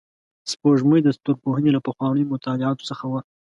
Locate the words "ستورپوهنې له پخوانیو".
1.17-2.31